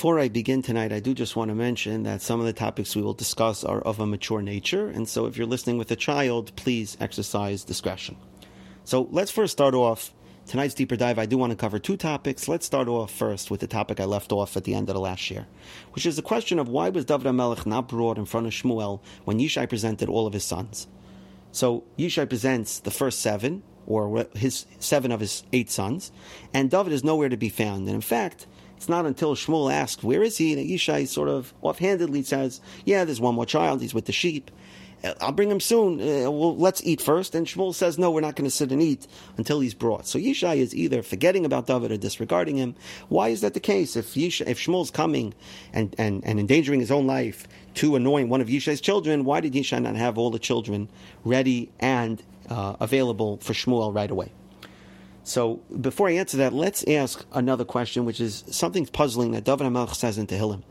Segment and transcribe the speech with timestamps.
[0.00, 2.96] Before I begin tonight, I do just want to mention that some of the topics
[2.96, 5.94] we will discuss are of a mature nature, and so if you're listening with a
[5.94, 8.16] child, please exercise discretion.
[8.84, 10.14] So let's first start off
[10.46, 11.18] tonight's deeper dive.
[11.18, 12.48] I do want to cover two topics.
[12.48, 15.02] Let's start off first with the topic I left off at the end of the
[15.02, 15.46] last year,
[15.92, 19.02] which is the question of why was David HaMelech not brought in front of Shmuel
[19.26, 20.88] when Yishai presented all of his sons.
[21.52, 26.10] So Yishai presents the first seven, or his seven of his eight sons,
[26.54, 27.86] and David is nowhere to be found.
[27.86, 28.46] And in fact,
[28.80, 30.54] it's not until Shmuel asks, Where is he?
[30.54, 34.50] And Yishai sort of offhandedly says, Yeah, there's one more child, he's with the sheep.
[35.20, 36.00] I'll bring him soon.
[36.00, 37.34] Uh, well, let's eat first.
[37.34, 39.06] And Shmuel says, no, we're not going to sit and eat
[39.36, 40.06] until he's brought.
[40.06, 42.74] So Yishai is either forgetting about David or disregarding him.
[43.08, 43.96] Why is that the case?
[43.96, 45.32] If Yishai, if Shmuel's coming
[45.72, 49.54] and, and, and endangering his own life to anoint one of Yishai's children, why did
[49.54, 50.88] Yishai not have all the children
[51.24, 54.32] ready and uh, available for Shmuel right away?
[55.30, 59.68] So before I answer that, let's ask another question, which is something puzzling that David
[59.68, 60.64] HaMelech says in Tehillim.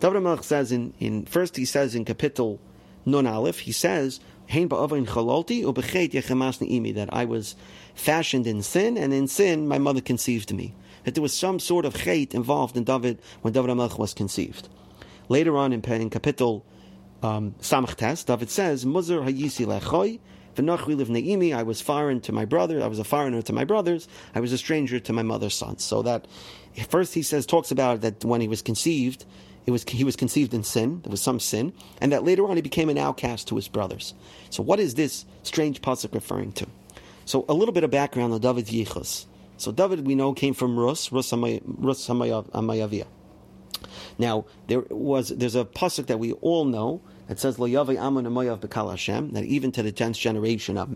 [0.00, 2.58] David HaMelech says in, in first he says in Kapitel
[3.06, 4.68] Nun Aleph, he says, that
[7.10, 7.56] I was
[7.94, 10.74] fashioned in sin, and in sin my mother conceived me.
[11.04, 14.68] That there was some sort of chait involved in David when David HaMelech was conceived.
[15.30, 16.64] Later on in, in Kapitel
[17.22, 20.20] um, Samach David says, Muzar hayisi lechoy,
[20.58, 22.82] I was foreign to my brother.
[22.82, 24.08] I was a foreigner to my brothers.
[24.34, 25.84] I was a stranger to my mother's sons.
[25.84, 26.26] So that
[26.88, 29.24] first he says talks about that when he was conceived,
[29.66, 32.54] it was, he was conceived in sin, there was some sin, and that later on
[32.54, 34.14] he became an outcast to his brothers.
[34.48, 36.66] So, what is this strange pasuk referring to?
[37.24, 39.26] So, a little bit of background on David Yichus.
[39.56, 43.06] So, David, we know, came from Rus, Rus Hamayavia.
[44.18, 49.32] Now, there was there's a pasuk that we all know that says Amayav Bekal Hashem
[49.32, 50.94] that even to the tenth generation of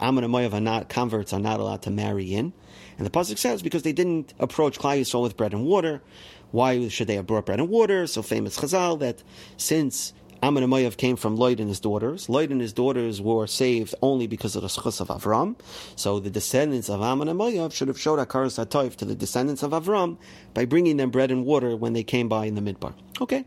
[0.00, 2.52] Amon and Moav are not converts are not allowed to marry in,
[2.98, 6.02] and the pasuk says because they didn't approach Klal Yisrael with bread and water,
[6.50, 8.06] why should they have brought bread and water?
[8.06, 9.22] So famous Chazal that
[9.56, 12.26] since Moav came from Loit and his daughters.
[12.26, 15.54] Loit and his daughters were saved only because of the schus of Avram.
[15.94, 20.16] So the descendants of Moav should have showed Akaras HaToiv to the descendants of Avram
[20.52, 22.92] by bringing them bread and water when they came by in the Midbar.
[23.20, 23.44] Okay.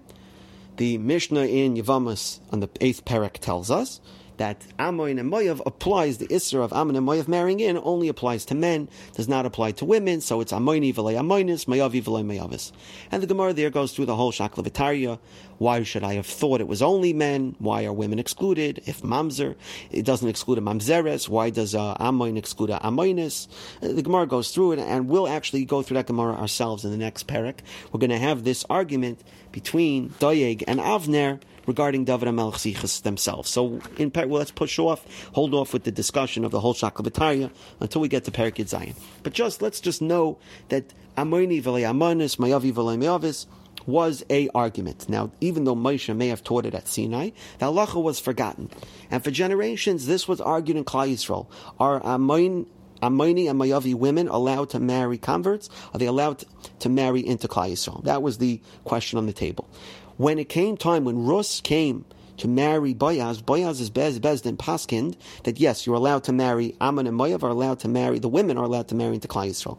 [0.78, 4.02] The Mishnah in Yavamas on the eighth parak tells us
[4.38, 8.56] that Amoin and applies the Isser of Ammon and Moav marrying in only applies to
[8.56, 12.72] men, does not apply to women, so it's Amoini v'lei Amoinis, Moavi v'lei Moavis.
[13.12, 15.20] And the Gemara there goes through the whole Shaklavitaria.
[15.58, 17.56] Why should I have thought it was only men?
[17.60, 18.82] Why are women excluded?
[18.86, 19.56] If Mamzer,
[19.90, 23.48] it doesn't exclude a Mamzeres, why does uh, Amoin exclude a Amoinis?
[23.82, 26.92] Uh, the Gemara goes through it, and we'll actually go through that Gemara ourselves in
[26.92, 27.60] the next parak.
[27.92, 33.50] We're going to have this argument between Doyeg and Avner regarding David HaMelech themselves.
[33.50, 37.52] So, in well, let's push off, hold off with the discussion of the whole Shaklavitaria
[37.80, 38.96] until we get to Perakid Zion.
[39.24, 40.38] But just let's just know
[40.70, 43.46] that Amoni v'lei Amonis, Mayavi v'lei Mayavis
[43.86, 45.08] was a argument.
[45.10, 48.70] Now, even though Moshe may have taught it at Sinai, the halacha was forgotten,
[49.12, 51.48] and for generations this was argued in Klal Yisrael.
[51.80, 52.66] Are Amoin
[53.02, 55.70] and Mayavi women allowed to marry converts?
[55.94, 56.44] Are they allowed
[56.80, 58.04] to marry into Klal Yisrael?
[58.04, 59.70] That was the question on the table.
[60.18, 62.06] When it came time, when Rus came
[62.38, 67.08] to marry Boyaz, Boyaz is Bez, Bezdin Paskind, that yes, you're allowed to marry, Ammon
[67.08, 69.78] and Moav are allowed to marry, the women are allowed to marry into Klal Yisrael.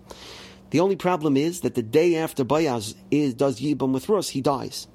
[0.71, 4.41] The only problem is that the day after Boyaz is, does Yibam with Rus, he
[4.41, 4.89] dies.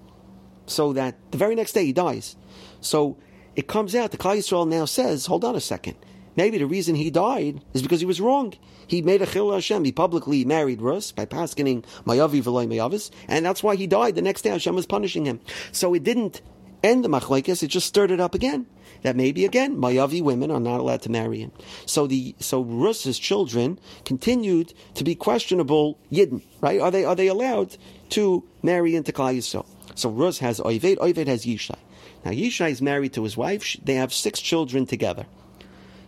[0.68, 2.36] So that the very next day he dies.
[2.80, 3.18] So
[3.56, 5.96] it comes out, the Klal Yisrael now says, hold on a second,
[6.36, 8.54] Maybe the reason he died is because he was wrong.
[8.88, 9.84] He made a chil Hashem.
[9.84, 14.16] He publicly married Rus by paskening Mayavi v'loy Mayavis, and that's why he died.
[14.16, 15.42] The next day Hashem was punishing him.
[15.72, 16.42] So it didn't
[16.84, 18.66] end the machlekes; it just stirred it up again.
[19.04, 21.52] That maybe again Mayavi women are not allowed to marry him.
[21.86, 26.80] So the so Rus's children continued to be questionable Yidden, right?
[26.80, 27.78] Are they are they allowed
[28.12, 29.66] to marry into Klal Yisrael?
[29.96, 31.78] So Rus has Oived, Oived has Yishai.
[32.24, 33.76] Now Yishai is married to his wife.
[33.84, 35.26] They have six children together.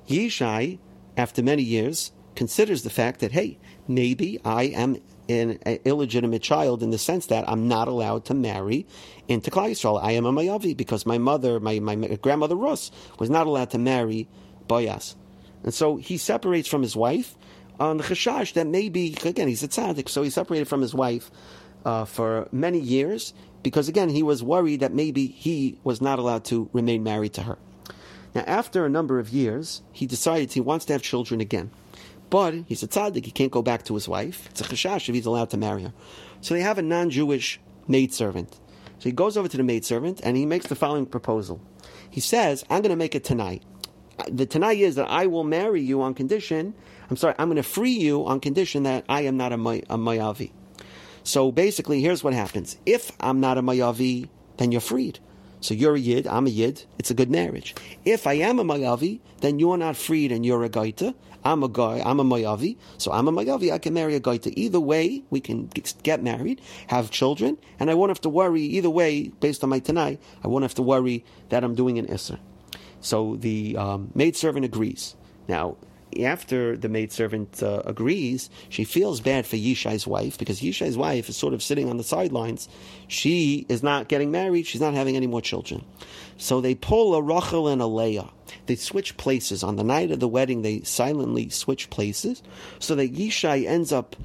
[0.08, 0.80] Yishai,
[1.18, 4.97] after many years, considers the fact that, hey, maybe I am
[5.30, 8.86] an illegitimate child in the sense that I'm not allowed to marry
[9.27, 10.04] into Klal Yisrael.
[10.04, 13.77] I am a Mayavi because my mother, my, my grandmother Rus, was not allowed to
[13.77, 14.27] marry
[14.68, 15.16] Boyas.
[15.63, 17.38] And so he separates from his wife
[17.80, 21.31] on the chashash that maybe, again, he's a tzaddik, so he separated from his wife
[21.86, 23.33] uh, for many years
[23.63, 27.44] because, again, he was worried that maybe he was not allowed to remain married to
[27.44, 27.57] her.
[28.35, 31.71] Now, after a number of years, he decides he wants to have children again.
[32.30, 34.47] But he's a tzaddik, he can't go back to his wife.
[34.50, 35.94] It's a chashash if he's allowed to marry her.
[36.41, 38.59] So they have a non Jewish maidservant.
[39.00, 41.62] So he goes over to the maidservant and he makes the following proposal.
[42.09, 43.62] He says, I'm going to make it tonight.
[44.18, 46.74] Uh, the tonight is that I will marry you on condition,
[47.09, 49.97] I'm sorry, I'm going to free you on condition that I am not a, a
[49.97, 50.51] Mayavi.
[51.24, 54.27] So basically, here's what happens: if I'm not a mayavi,
[54.57, 55.19] then you're freed.
[55.63, 56.83] So you're a yid, I'm a yid.
[57.00, 57.74] It's a good marriage.
[58.04, 61.15] If I am a mayavi, then you're not freed and you're a gaita.
[61.45, 64.51] I'm a guy, I'm a mayavi, so I'm a mayavi, I can marry a gaita.
[64.57, 65.69] Either way, we can
[66.04, 69.80] get married, have children, and I won't have to worry, either way, based on my
[69.80, 72.39] tanai, I won't have to worry that I'm doing an isser.
[73.00, 75.15] So the um, maidservant agrees.
[75.48, 75.77] Now,
[76.19, 81.38] after the maidservant uh, agrees, she feels bad for Yishai's wife because Yishai's wife is
[81.38, 82.68] sort of sitting on the sidelines.
[83.07, 84.68] She is not getting married.
[84.68, 85.86] She's not having any more children.
[86.38, 88.30] So they pull a Rachel and a Leah.
[88.65, 89.63] They switch places.
[89.63, 92.44] On the night of the wedding, they silently switch places
[92.80, 94.15] so that Yishai ends up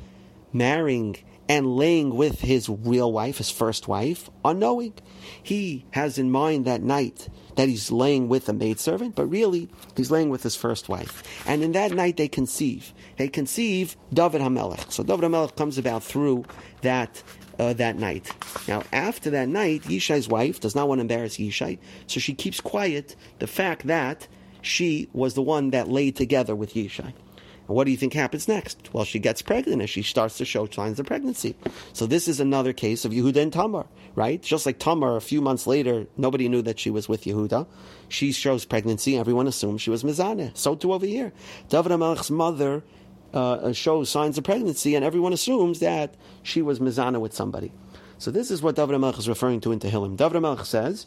[0.52, 1.16] marrying
[1.48, 4.92] and laying with his real wife, his first wife, unknowing.
[5.42, 10.12] He has in mind that night that he's laying with a maidservant, but really he's
[10.12, 11.24] laying with his first wife.
[11.44, 12.94] And in that night they conceive.
[13.16, 14.92] They conceive David HaMelech.
[14.92, 16.44] So David HaMelech comes about through
[16.82, 17.20] that
[17.58, 18.30] uh, that night.
[18.68, 22.60] Now, after that night, Yishai's wife does not want to embarrass Yishai, so she keeps
[22.60, 24.28] quiet the fact that
[24.62, 27.12] she was the one that laid together with Yishai.
[27.68, 28.92] What do you think happens next?
[28.94, 31.54] Well, she gets pregnant and she starts to show signs of pregnancy.
[31.92, 34.40] So this is another case of Yehuda and Tamar, right?
[34.42, 37.66] Just like Tamar, a few months later, nobody knew that she was with Yehuda.
[38.08, 39.18] She shows pregnancy.
[39.18, 40.56] Everyone assumes she was Mizaneh.
[40.56, 41.32] So too over here.
[41.68, 42.84] David HaMelech's mother
[43.34, 47.70] uh, shows signs of pregnancy, and everyone assumes that she was Mizaneh with somebody.
[48.16, 50.16] So this is what David HaMelech is referring to in Tehillim.
[50.16, 51.06] David HaMelech says,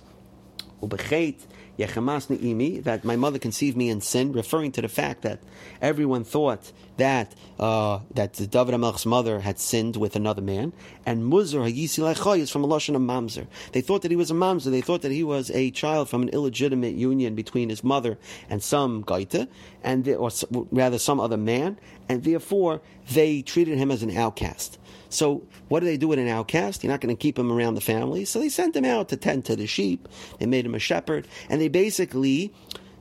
[1.82, 5.40] that my mother conceived me in sin, referring to the fact that
[5.82, 10.74] everyone thought that uh, that David HaMelech's mother had sinned with another man,
[11.06, 13.48] and Muzar is from a lashon of mamzer.
[13.72, 14.72] They thought that he was a mamzer.
[14.72, 18.18] They thought that he was a child from an illegitimate union between his mother
[18.50, 19.48] and some gaita,
[19.84, 20.30] and or
[20.72, 22.82] rather some other man, and therefore
[23.12, 24.78] they treated him as an outcast.
[25.10, 26.84] So what do they do with an outcast?
[26.84, 28.26] You're not going to keep him around the family.
[28.26, 30.08] So they sent him out to tend to the sheep.
[30.40, 32.54] They made him a shepherd, and they basically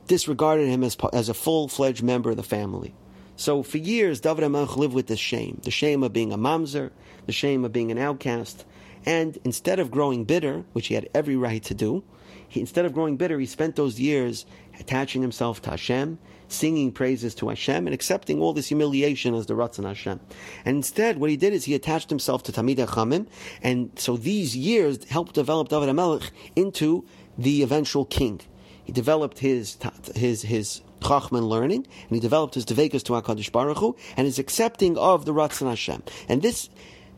[0.07, 2.93] disregarded him as, as a full fledged member of the family.
[3.37, 6.91] So for years, David HaMelech lived with this shame the shame of being a mamzer,
[7.25, 8.65] the shame of being an outcast.
[9.05, 12.03] And instead of growing bitter, which he had every right to do,
[12.47, 14.45] he, instead of growing bitter, he spent those years
[14.79, 16.19] attaching himself to Hashem
[16.51, 20.19] singing praises to Hashem and accepting all this humiliation as the Ratzon Hashem.
[20.65, 23.27] And instead, what he did is he attached himself to Tamid Chamim,
[23.61, 27.05] and so these years helped develop David HaMelech into
[27.37, 28.41] the eventual king.
[28.83, 29.77] He developed his
[30.15, 34.39] his his Chachman learning, and he developed his Devekas to HaKadosh Baruch Hu, and his
[34.39, 36.03] accepting of the Ratzon Hashem.
[36.29, 36.69] And this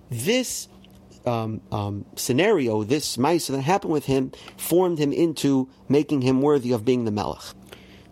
[0.09, 0.67] this
[1.25, 6.71] um, um, scenario, this mice that happened with him, formed him into making him worthy
[6.71, 7.43] of being the Melech.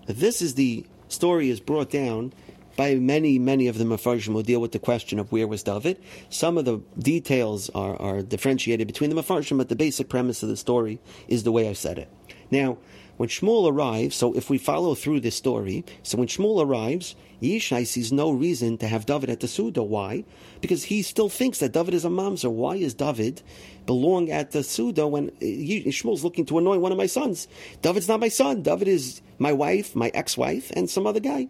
[0.07, 2.33] This is the story is brought down
[2.77, 6.01] by many, many of the Mefarshim who deal with the question of where was David.
[6.29, 10.49] Some of the details are, are differentiated between the Mefarshim, but the basic premise of
[10.49, 12.09] the story is the way I said it.
[12.49, 12.77] Now,
[13.21, 17.85] when Shmuel arrives, so if we follow through this story, so when Shmuel arrives, Yishai
[17.85, 19.83] sees no reason to have David at the Suda.
[19.83, 20.23] Why?
[20.59, 22.49] Because he still thinks that David is a mamzer.
[22.49, 23.43] Why is David
[23.85, 25.45] belong at the Suda when uh,
[25.93, 27.47] Shmuel's looking to anoint one of my sons?
[27.83, 28.63] David's not my son.
[28.63, 31.47] David is my wife, my ex-wife, and some other guy.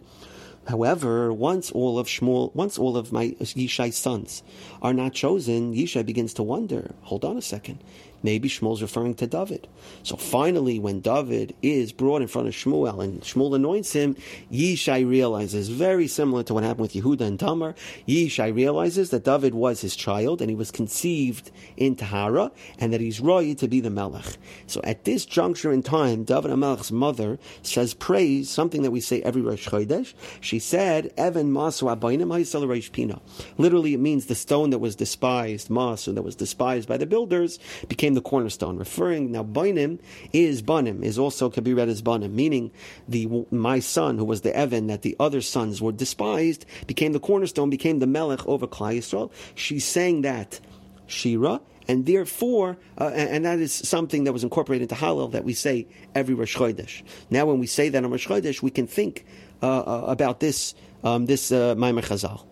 [0.67, 4.43] However, once all of Shmuel, once all of my Yishai's sons
[4.81, 6.93] are not chosen, Yishai begins to wonder.
[7.01, 7.83] Hold on a second.
[8.23, 9.67] Maybe Shmuel's referring to David.
[10.03, 14.15] So finally, when David is brought in front of Shmuel and Shmuel anoints him,
[14.51, 17.73] Yishai realizes, very similar to what happened with Yehuda and Tamar,
[18.07, 23.01] Yishai realizes that David was his child and he was conceived in Tahara and that
[23.01, 24.37] he's roy to be the Melech.
[24.67, 29.23] So at this juncture in time, David HaMelech's mother says praise, something that we say
[29.23, 30.13] every Rosh Chodesh.
[30.51, 33.21] She said, Evan Masu Abayim Pina.
[33.57, 37.57] Literally, it means the stone that was despised, Masu, that was despised by the builders,
[37.87, 38.75] became the cornerstone.
[38.75, 39.99] Referring now, Bainim
[40.33, 42.69] is Banim, is also could be read as Banim, meaning
[43.07, 47.21] the my son, who was the Evan that the other sons were despised, became the
[47.21, 49.31] cornerstone, became the Melech over Klal Yisrael.
[49.55, 50.59] She's saying that
[51.07, 55.53] Shira, and therefore, uh, and, that is something that was incorporated into Hallel that we
[55.53, 57.03] say every Rosh Chodesh.
[57.29, 59.25] Now, when we say that on Rosh Chodesh, we can think
[59.61, 62.45] uh, uh, about this um, this uh, Maimar Chazal.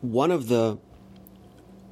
[0.00, 0.78] One of the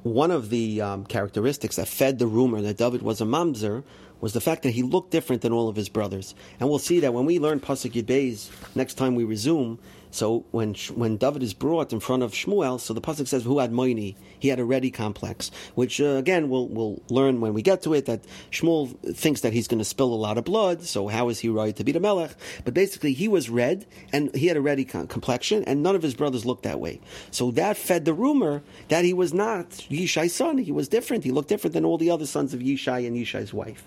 [0.03, 3.83] one of the um, characteristics that fed the rumor that David was a mamzer
[4.19, 6.35] was the fact that he looked different than all of his brothers.
[6.59, 9.79] And we'll see that when we learn Pasuk Yud next time we resume,
[10.13, 13.57] so when when David is brought in front of Shmuel, so the pasuk says who
[13.57, 17.63] had moini, he had a ready complex, which uh, again we'll we'll learn when we
[17.63, 20.83] get to it that Shmuel thinks that he's going to spill a lot of blood.
[20.83, 22.35] So how is he right to be the melech?
[22.63, 26.13] But basically, he was red and he had a ready complexion, and none of his
[26.13, 27.01] brothers looked that way.
[27.31, 30.59] So that fed the rumor that he was not Yishai's son.
[30.59, 31.23] He was different.
[31.23, 33.83] He looked different than all the other sons of Yishai and Yishai's wife.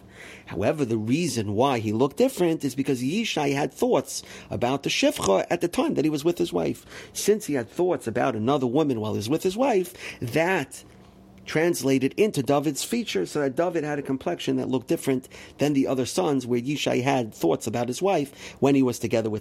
[0.47, 5.47] However, the reason why he looked different is because Yishai had thoughts about the Shifcha
[5.51, 6.85] at the time that he was with his wife.
[7.13, 10.85] Since he had thoughts about another woman while he was with his wife, that
[11.47, 15.29] translated into David's features so that David had a complexion that looked different
[15.59, 19.31] than the other sons, where Yishai had thoughts about his wife when he was together
[19.31, 19.35] with